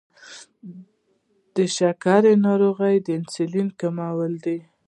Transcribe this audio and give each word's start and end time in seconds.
شکره 1.77 2.33
ناروغي 2.45 2.95
د 3.05 3.07
انسولین 3.17 3.67
کموالي 3.79 4.39
ده. 4.45 4.57